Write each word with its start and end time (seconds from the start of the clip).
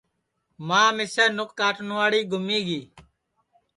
ماں 0.67 0.89
مِسیں 0.95 1.31
نُکھ 1.37 1.53
کاٹٹؔواڑی 1.59 2.21
گُمی 2.31 2.59
گی 2.67 2.81